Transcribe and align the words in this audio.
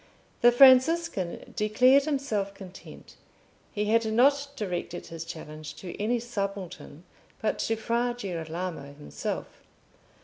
The 0.41 0.51
Franciscan 0.51 1.53
declared 1.55 2.05
himself 2.05 2.55
content: 2.55 3.17
he 3.71 3.85
had 3.85 4.03
not 4.11 4.47
directed 4.55 5.05
his 5.05 5.23
challenge 5.23 5.75
to 5.75 5.95
any 6.01 6.19
subaltern, 6.19 7.03
but 7.39 7.59
to 7.59 7.75
Fra 7.75 8.15
Girolamo 8.17 8.93
himself. 8.95 9.45